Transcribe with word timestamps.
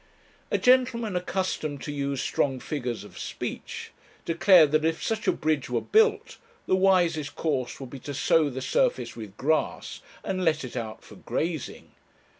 A 0.49 0.57
gentleman, 0.57 1.15
accustomed 1.15 1.83
to 1.83 1.91
use 1.91 2.21
strong 2.23 2.59
figures 2.59 3.03
of 3.03 3.19
speech, 3.19 3.91
declared 4.25 4.71
that 4.71 4.83
if 4.83 5.03
such 5.03 5.27
a 5.27 5.31
bridge 5.31 5.69
were 5.69 5.79
built, 5.79 6.39
the 6.65 6.75
wisest 6.75 7.35
course 7.35 7.79
would 7.79 7.91
be 7.91 7.99
to 7.99 8.13
sow 8.15 8.49
the 8.49 8.63
surface 8.63 9.15
with 9.15 9.37
grass, 9.37 10.01
and 10.23 10.43
let 10.43 10.63
it 10.63 10.75
out 10.75 11.03
for 11.03 11.17
grazing. 11.17 11.91